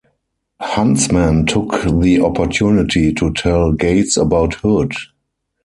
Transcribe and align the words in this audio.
Huntsman 0.59 1.45
took 1.45 1.73
the 1.83 2.21
opportunity 2.21 3.13
to 3.13 3.31
tell 3.33 3.71
Gates 3.71 4.17
about 4.17 4.55
Hood. 4.55 4.93